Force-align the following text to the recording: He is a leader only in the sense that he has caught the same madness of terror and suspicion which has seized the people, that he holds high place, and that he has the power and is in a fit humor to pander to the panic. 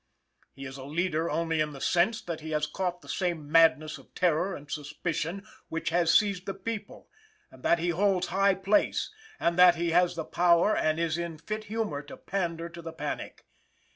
He 0.55 0.65
is 0.65 0.77
a 0.77 0.83
leader 0.83 1.29
only 1.29 1.61
in 1.61 1.73
the 1.73 1.79
sense 1.79 2.23
that 2.23 2.39
he 2.39 2.49
has 2.53 2.65
caught 2.65 3.01
the 3.03 3.07
same 3.07 3.51
madness 3.51 3.99
of 3.99 4.15
terror 4.15 4.55
and 4.55 4.67
suspicion 4.71 5.45
which 5.69 5.91
has 5.91 6.11
seized 6.11 6.47
the 6.47 6.55
people, 6.55 7.07
that 7.51 7.77
he 7.77 7.89
holds 7.89 8.25
high 8.33 8.55
place, 8.55 9.11
and 9.39 9.59
that 9.59 9.75
he 9.75 9.91
has 9.91 10.15
the 10.15 10.25
power 10.25 10.75
and 10.75 10.99
is 10.99 11.19
in 11.19 11.35
a 11.35 11.37
fit 11.37 11.65
humor 11.65 12.01
to 12.01 12.17
pander 12.17 12.67
to 12.67 12.81
the 12.81 12.93
panic. 12.93 13.45